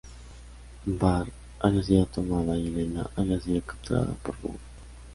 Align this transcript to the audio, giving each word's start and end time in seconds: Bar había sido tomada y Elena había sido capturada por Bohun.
Bar 0.87 1.27
había 1.59 1.83
sido 1.83 2.07
tomada 2.07 2.57
y 2.57 2.69
Elena 2.69 3.07
había 3.15 3.39
sido 3.39 3.61
capturada 3.61 4.11
por 4.23 4.35
Bohun. 4.41 4.57